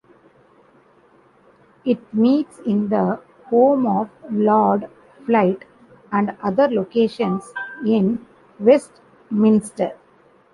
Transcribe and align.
It 1.85 1.99
meets 2.11 2.57
in 2.57 2.89
the 2.89 3.19
home 3.51 3.85
of 3.85 4.09
Lord 4.31 4.89
Flight 5.27 5.63
and 6.11 6.35
other 6.41 6.67
locations 6.69 7.53
in 7.85 8.25
Westminster. 8.59 9.91